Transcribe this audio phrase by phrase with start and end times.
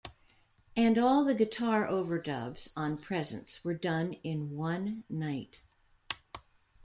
[0.75, 5.59] And all the guitar overdubs on "Presence" were done in one night.